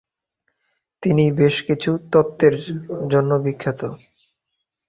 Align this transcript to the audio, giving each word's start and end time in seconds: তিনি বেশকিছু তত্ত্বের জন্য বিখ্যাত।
তিনি 1.03 1.23
বেশকিছু 1.39 1.91
তত্ত্বের 2.11 2.55
জন্য 3.11 3.31
বিখ্যাত। 3.43 3.81